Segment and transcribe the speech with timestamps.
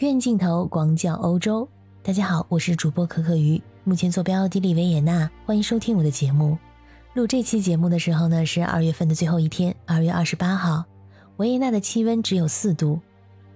[0.00, 1.68] 远镜头广角欧洲，
[2.02, 6.56] 大家好，我是主播可可鱼，目前坐标奥地利维也纳，欢迎收听我的节目。
[7.12, 10.82] 录这期节目的时候呢，是二月份的最后一天，二月二十八号。
[11.36, 12.98] 维也纳的气温只有四度，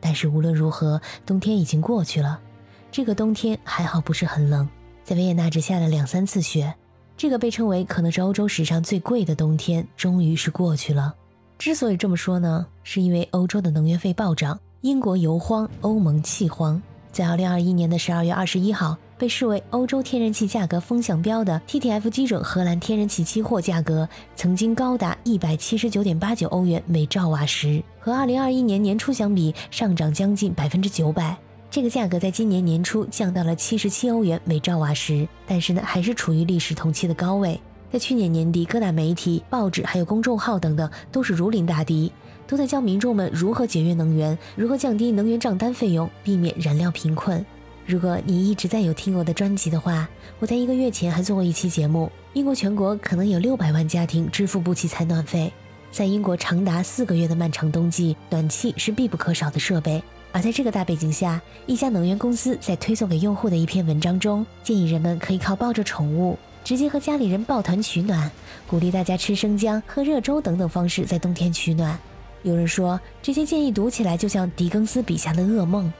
[0.00, 2.40] 但是无论如何，冬天已经过去了。
[2.90, 4.68] 这个冬天还好不是很冷，
[5.04, 6.74] 在维也纳只下了两三次雪。
[7.16, 11.14] 这个被称为可能是欧洲史上最贵的冬天，终于是过去了。
[11.56, 14.58] 之所以这么说呢，是因为欧洲的能源费暴涨。
[14.82, 16.82] 英国油荒，欧盟气荒。
[17.12, 31.38] 在二零二一年的十二月二十一号，被视为欧洲天然气价格风向标的 TTF 基准荷兰天然气期货价格，曾经高达一百七十九点八九欧元每兆瓦时，和二零二一年年初相比，上涨将近百分之九百。
[31.70, 37.60] 这个价格在今年年初降到了七十七欧元每兆瓦时，但是呢，还是处于历史同期的高位。
[37.92, 42.10] 在去年年底，各大媒体、报纸还有公众号等等，都是如临大敌。
[42.46, 47.44] 都在教民众们如何节约能源，如何降低能源账单费用，避免燃料贫困。
[47.84, 52.10] 如果你一直在有听我的专辑的话，我在一个月前还做过一期节目。
[52.32, 55.52] 英国全国可能有六百万家庭支付不起采暖费。
[55.90, 60.02] 在英国长达四个月的漫长冬季，暖气是必不可少的设备。
[60.30, 68.30] 而在这个大背景下，一家能源公司在推送给用户的一篇文章中，建议人们可以靠抱着宠物，直接和家里人抱团取暖，
[68.66, 71.98] 鼓励大家吃生姜、喝热粥等等方式在冬天取暖。
[72.42, 75.92] 有人说，这些建议读起来就像狄更斯笔下的噩梦。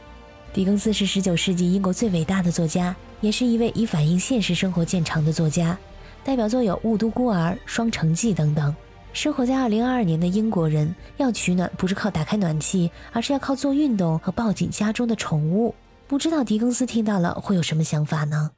[0.53, 5.79] 狄更斯是19世纪英国最伟大的作家，也是一位以反映现实生活见长的作家。
[6.25, 8.75] 代表作有《雾都孤儿》《双城记》等等。
[9.13, 15.75] 生活在2022年的英国人要取暖，不是靠打开暖气，而是要靠做运动和抱紧家中的宠物。
[16.07, 18.51] 不知道狄更斯听到了会有什么想法呢？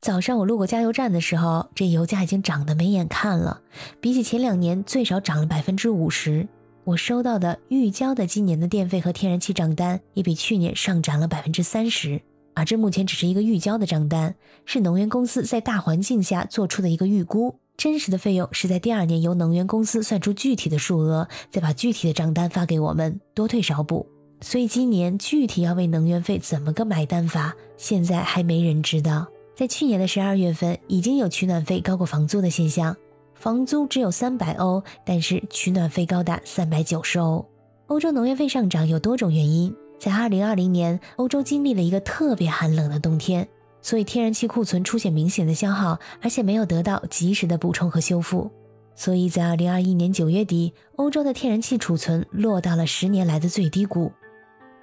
[0.00, 3.60] 早上我路过加油站的时候，这油价已经涨得没眼看了，
[4.00, 6.46] 比起前两年最少涨了百分之五十。
[6.90, 12.20] 我收到的预交的今年的电费和天然气账单也比去年上涨了百分之三十，
[12.52, 24.04] 而这目前只是一个预交的账单，是能源公司在大环境下做出的一个预估，真实的费用是在第二年由能源公司算出具体的数额，再把具体的账单发给我们，多退少补。
[24.40, 29.28] 所以今年具体要为能源费怎么个买单法，现在还没人知道。
[29.54, 32.96] 在去年的十二月份，已经有取暖费高过房租的现象。
[33.40, 37.42] 房租只有三百欧，但是取暖费高达三百九十欧。
[37.86, 39.74] 欧洲能源费上涨有多种原因。
[39.98, 43.48] 在二零二零年，欧洲经历了一个特别寒冷的冬天，
[43.80, 48.50] 所以天然气库存出现明显的消耗，而且没有得到及时的补充和修复。
[48.94, 54.12] 所以在二零二一年九月底，欧洲的天然气储存落到了十年来的最低谷，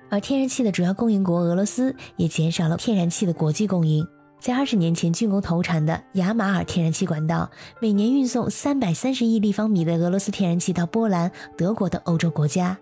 [0.10, 4.04] 而天然气的主要供应国俄罗斯也减少了天然气的国际供应。
[4.40, 7.50] 在二十年前竣工投产的雅马尔天然气管道，
[7.82, 12.78] 每年运送三百三十亿立方米的俄罗斯天然气到波兰、德国等欧洲国家。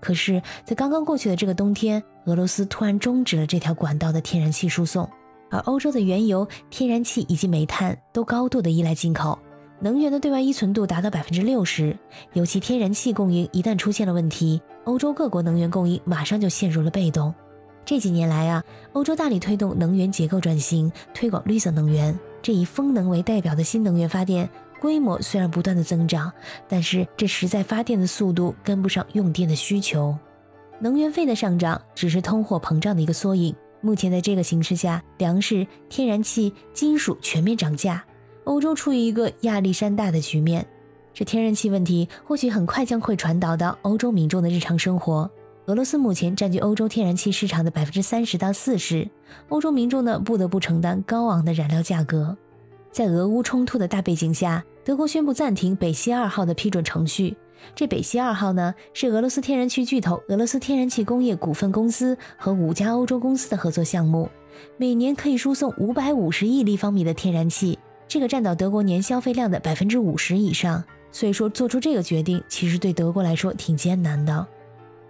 [0.00, 5.08] 可是，在刚刚过去的这个冬天，俄罗斯突然终止了这条管道的天然气输送，
[5.50, 9.38] 而欧洲的原油、天然气以及煤炭都高度的依赖进口，
[9.80, 11.96] 能源的对外依存度达到百分之六十。
[12.32, 17.32] 尤其天然气供应一旦出现了问题，欧洲各国能源供应马上就陷入了被动。
[17.84, 22.18] 这几年来啊，欧洲大力推动能源结构转型，推广绿色能源。
[22.40, 24.48] 这以风能为代表的新能源发电
[24.80, 26.32] 规模虽然不断的增长，
[26.68, 30.16] 但是这实在发电的速度跟不上用电的需求。
[30.80, 33.54] 能源费的上涨只是通货膨胀的一个缩影。
[33.80, 38.04] 目前在这个形势下，粮食、天然气、金属全面涨价，
[38.44, 40.66] 欧洲处于一个亚历山大的局面。
[41.12, 45.30] 这天然气问题或许很快将会传导到欧洲民众的日常生活。
[45.66, 49.08] 俄罗斯目前占据欧洲天然气市场的百分之三十到四十，
[49.48, 52.36] 欧洲民众呢不得不承担高昂的燃料价格。
[52.90, 57.36] 在俄乌冲突的大背景下，德国宣布暂停北溪二号的批准程序。
[57.76, 64.28] 这北溪二号呢是俄罗斯天然气巨头俄罗斯天然气工业股份公司和五家欧洲公司的合作项目，
[64.76, 70.82] 每年可以输送五百五十亿立方米的天然气，这个占到德国年消费量的百分之五十以上。
[71.12, 74.44] 所以说，做出这个决定其实对德国来说挺艰难的。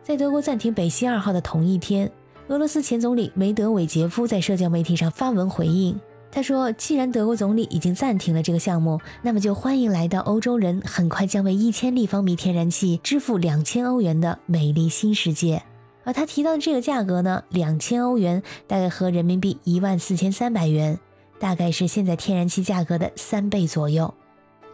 [0.04, 2.10] 在德国暂停北溪二号的同一天，
[2.48, 5.98] 俄罗斯前总理梅德韦杰夫在社交媒体上发文回应。
[6.28, 15.62] 他说：“既然德国总理已经暂停了这个项目，那么就欢迎来到欧洲人很快将为一千立方米天然气支付两千欧元的美丽新世界。”
[16.02, 20.98] 而他提到的这个价格呢，两千欧元大概合人民币一万四千三百元，
[21.38, 24.12] 大概是现在天然气价格的三倍左右。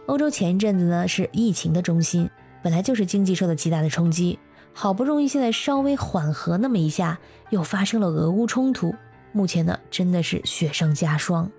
[0.07, 2.27] 欧洲前一阵子呢是疫情的中心，
[2.63, 4.39] 本来就是经济受到极大的冲击。
[4.73, 7.19] 好不容易现在稍微缓和那么一下，
[7.49, 8.95] 又发生了俄乌冲突。
[9.31, 11.51] 目前呢，真的是雪上加霜。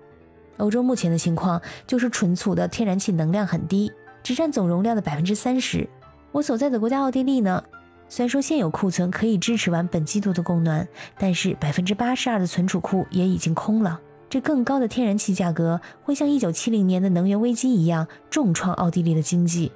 [0.57, 3.91] 欧洲目前的情况就是存储的天然气能量很低，
[4.21, 5.87] 只占总容量的百分之三十。
[6.31, 7.63] 我所在的国家奥地利呢，
[8.09, 10.87] 虽然说现有库存可以支持完本季度的供暖，
[11.17, 13.99] 但是百分之八十二的存储库也已经空了。
[14.29, 19.71] 这更高的天然气价格会像一九七零年的能源危机一样重创奥地利的经济。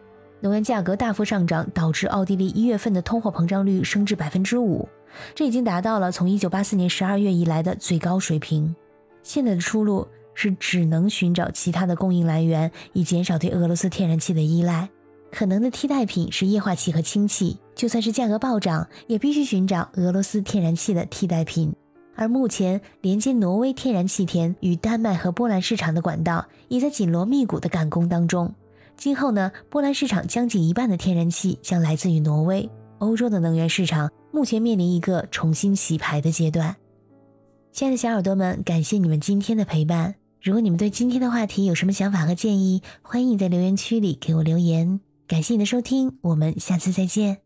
[0.46, 4.88] 能源价格大幅上涨，导致奥地利一月份的通货膨胀率升至百分之五，
[5.34, 8.76] 这已经达到了从一九八四年十二月以来的最高水平。
[9.24, 14.88] 现在的出路是只能寻找其他的供应来源，以减少对俄罗斯天然气的依赖。
[15.32, 21.74] 可能的替代品是液化气和氢气，就算是价格暴涨，也必须寻找俄罗斯天然气的替代品。
[22.14, 28.54] 而目前连接挪威天然气田与丹麦和波兰市场的管道已在紧锣密鼓的赶工当中。
[28.98, 32.70] 今后呢，波兰市场将近一半的天然气将来自于挪威。
[33.00, 36.76] 欧洲的能源市场目前面临一个重新洗牌的阶段。
[37.72, 40.16] 亲爱的小耳朵们，感谢你们今天的陪伴。
[40.42, 45.02] 如果你们对今天的话题有什么想法和建议，欢迎在留言区里给我留言。
[45.28, 47.45] 感谢你的收听，我们下次再见。